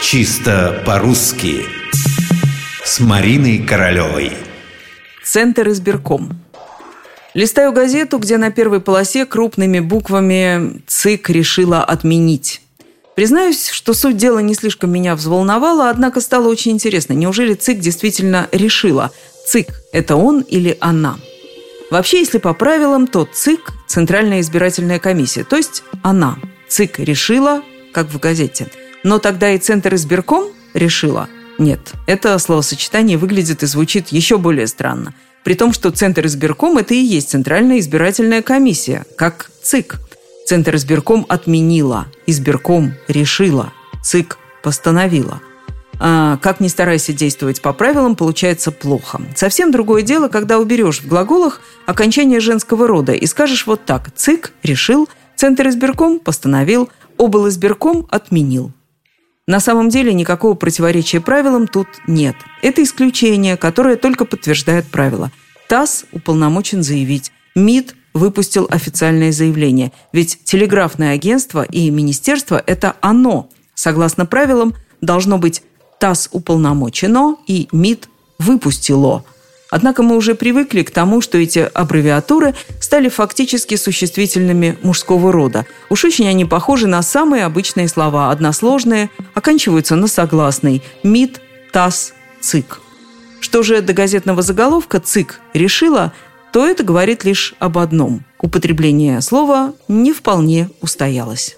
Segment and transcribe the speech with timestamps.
[0.00, 1.66] Чисто по-русски
[2.84, 4.32] С Мариной Королевой
[5.24, 6.40] Центр избирком
[7.34, 12.62] Листаю газету, где на первой полосе крупными буквами ЦИК решила отменить.
[13.16, 17.12] Признаюсь, что суть дела не слишком меня взволновала, однако стало очень интересно.
[17.14, 19.10] Неужели ЦИК действительно решила?
[19.46, 21.18] ЦИК– это он или она?
[21.90, 26.38] Вообще, если по правилам, то ЦИК– Центральная избирательная комиссия, то есть она.
[26.68, 27.62] ЦИК решила,
[27.92, 28.68] как в газете.
[29.04, 31.28] Но тогда и Центр избирком решила?
[31.58, 35.14] Нет, это словосочетание выглядит и звучит еще более странно.
[35.44, 39.96] При том, что Центр избирком– это и есть Центральная избирательная комиссия, как ЦИК.
[40.46, 43.72] Центр избирком отменила, избирком решила,
[44.02, 45.40] ЦИК постановила–
[46.00, 49.20] а, как ни старайся действовать по правилам, получается плохо.
[49.34, 54.52] Совсем другое дело, когда уберешь в глаголах окончание женского рода и скажешь вот так «ЦИК
[54.62, 57.48] решил», «Центр избирком постановил», «Обл.
[57.48, 58.72] избирком отменил».
[59.48, 62.36] На самом деле никакого противоречия правилам тут нет.
[62.60, 65.32] Это исключение, которое только подтверждает правила.
[65.68, 67.32] ТАСС уполномочен заявить.
[67.54, 69.90] МИД выпустил официальное заявление.
[70.12, 73.48] Ведь телеграфное агентство и министерство– это оно.
[73.74, 75.62] Согласно правилам, должно быть
[75.98, 79.24] ТАСС уполномочено и МИД выпустило.
[79.70, 85.66] Однако мы уже привыкли к тому, что эти аббревиатуры стали фактически существительными мужского рода.
[85.90, 91.40] Уж очень они похожи на самые обычные слова, односложные, оканчиваются на согласный– МИД,
[91.72, 92.80] ТАСС, ЦИК.
[93.40, 96.12] Что же до газетного заголовка «ЦИК» решила,
[96.52, 101.57] то это говорит лишь об одном– употребление слова не вполне устоялось.